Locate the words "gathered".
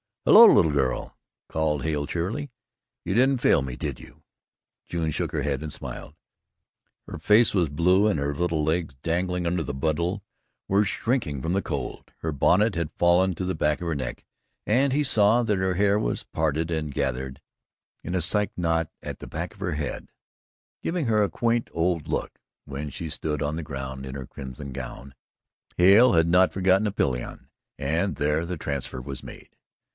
16.93-17.39